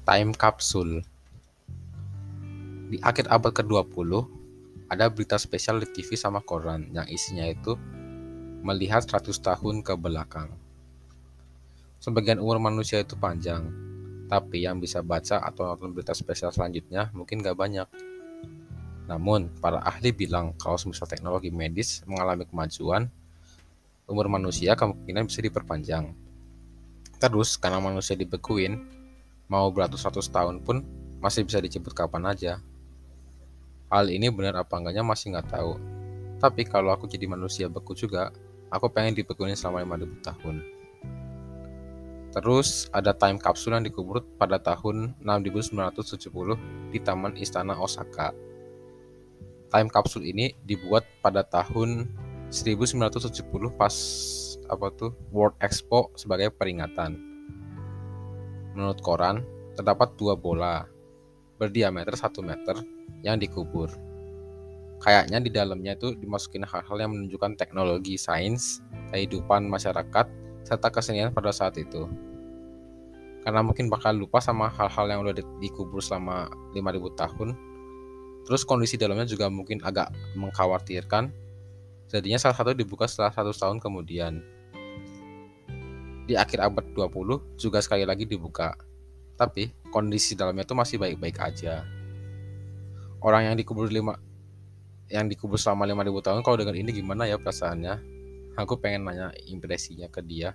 Time 0.00 0.32
Capsule 0.32 1.04
Di 2.88 2.96
akhir 3.04 3.28
abad 3.28 3.52
ke-20, 3.52 4.10
ada 4.88 5.12
berita 5.12 5.36
spesial 5.36 5.76
di 5.76 5.92
TV 5.92 6.16
sama 6.16 6.40
koran 6.40 6.88
yang 6.96 7.04
isinya 7.04 7.44
itu 7.44 7.76
melihat 8.64 9.04
100 9.04 9.28
tahun 9.44 9.84
ke 9.84 9.92
belakang. 10.00 10.48
Sebagian 12.00 12.40
umur 12.40 12.56
manusia 12.56 13.04
itu 13.04 13.12
panjang, 13.12 13.68
tapi 14.24 14.64
yang 14.64 14.80
bisa 14.80 15.04
baca 15.04 15.44
atau 15.44 15.68
nonton 15.68 15.92
berita 15.92 16.16
spesial 16.16 16.48
selanjutnya 16.48 17.12
mungkin 17.12 17.44
gak 17.44 17.60
banyak. 17.60 17.86
Namun, 19.04 19.52
para 19.60 19.84
ahli 19.84 20.16
bilang 20.16 20.56
kalau 20.56 20.80
semisal 20.80 21.04
teknologi 21.12 21.52
medis 21.52 22.00
mengalami 22.08 22.48
kemajuan, 22.48 23.04
umur 24.08 24.32
manusia 24.32 24.72
kemungkinan 24.80 25.28
bisa 25.28 25.44
diperpanjang. 25.44 26.16
Terus, 27.20 27.60
karena 27.60 27.84
manusia 27.84 28.16
dibekuin, 28.16 28.99
mau 29.50 29.66
beratus-ratus 29.74 30.30
tahun 30.30 30.62
pun 30.62 30.86
masih 31.18 31.42
bisa 31.42 31.58
disebut 31.58 31.90
kapan 31.90 32.30
aja. 32.30 32.62
Hal 33.90 34.06
ini 34.06 34.30
benar 34.30 34.62
apa 34.62 34.78
enggaknya 34.78 35.02
masih 35.02 35.34
nggak 35.34 35.50
tahu. 35.50 35.74
Tapi 36.38 36.62
kalau 36.64 36.94
aku 36.94 37.10
jadi 37.10 37.26
manusia 37.26 37.66
beku 37.66 37.92
juga, 37.92 38.30
aku 38.70 38.86
pengen 38.88 39.18
dibekuin 39.18 39.58
selama 39.58 39.82
5000 39.82 40.22
tahun. 40.22 40.56
Terus 42.30 42.86
ada 42.94 43.10
time 43.10 43.42
capsule 43.42 43.74
yang 43.74 43.82
dikubur 43.82 44.22
pada 44.38 44.62
tahun 44.62 45.18
6970 45.18 46.94
di 46.94 47.02
Taman 47.02 47.34
Istana 47.34 47.74
Osaka. 47.74 48.30
Time 49.74 49.90
capsule 49.90 50.30
ini 50.30 50.54
dibuat 50.62 51.02
pada 51.18 51.42
tahun 51.42 52.06
1970 52.54 53.50
pas 53.74 53.94
apa 54.70 54.86
tuh 54.94 55.10
World 55.34 55.58
Expo 55.58 56.14
sebagai 56.14 56.54
peringatan. 56.54 57.29
Menurut 58.74 59.02
koran, 59.02 59.42
terdapat 59.74 60.14
dua 60.14 60.38
bola 60.38 60.86
berdiameter 61.60 62.16
1 62.16 62.40
meter 62.40 62.76
yang 63.20 63.36
dikubur. 63.36 63.92
Kayaknya 65.00 65.38
di 65.40 65.50
dalamnya 65.52 65.92
itu 65.96 66.12
dimasukin 66.16 66.64
hal-hal 66.64 66.96
yang 66.96 67.12
menunjukkan 67.12 67.56
teknologi, 67.56 68.16
sains, 68.16 68.84
kehidupan 69.12 69.68
masyarakat, 69.68 70.26
serta 70.64 70.88
kesenian 70.92 71.32
pada 71.32 71.52
saat 71.52 71.76
itu. 71.76 72.08
Karena 73.40 73.64
mungkin 73.64 73.88
bakal 73.88 74.16
lupa 74.16 74.40
sama 74.44 74.68
hal-hal 74.68 75.08
yang 75.08 75.20
udah 75.24 75.32
dikubur 75.60 76.04
selama 76.04 76.52
5000 76.76 77.16
tahun. 77.16 77.48
Terus 78.44 78.64
kondisi 78.68 79.00
dalamnya 79.00 79.24
juga 79.24 79.48
mungkin 79.48 79.80
agak 79.80 80.12
mengkhawatirkan. 80.36 81.32
Jadinya 82.12 82.36
salah 82.36 82.56
satu 82.56 82.76
dibuka 82.76 83.08
setelah 83.08 83.32
satu 83.32 83.56
tahun 83.56 83.80
kemudian 83.80 84.44
di 86.30 86.38
akhir 86.38 86.62
abad 86.62 86.86
20 86.94 87.58
juga 87.58 87.82
sekali 87.82 88.06
lagi 88.06 88.22
dibuka. 88.22 88.78
Tapi 89.34 89.90
kondisi 89.90 90.38
dalamnya 90.38 90.62
itu 90.62 90.78
masih 90.78 90.96
baik-baik 91.02 91.42
aja. 91.42 91.82
Orang 93.18 93.50
yang 93.50 93.58
dikubur 93.58 93.90
lima 93.90 94.14
yang 95.10 95.26
dikubur 95.26 95.58
selama 95.58 95.90
5000 95.90 96.22
tahun 96.22 96.40
kalau 96.46 96.56
dengan 96.62 96.78
ini 96.78 96.94
gimana 96.94 97.26
ya 97.26 97.34
perasaannya? 97.34 97.94
Aku 98.54 98.78
pengen 98.78 99.10
nanya 99.10 99.34
impresinya 99.50 100.06
ke 100.06 100.22
dia. 100.22 100.54